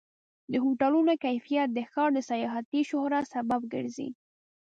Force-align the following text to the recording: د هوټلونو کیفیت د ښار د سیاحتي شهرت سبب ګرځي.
د 0.51 0.53
هوټلونو 0.63 1.13
کیفیت 1.23 1.69
د 1.73 1.79
ښار 1.91 2.09
د 2.15 2.19
سیاحتي 2.29 2.81
شهرت 2.89 3.25
سبب 3.33 3.61
ګرځي. 3.73 4.09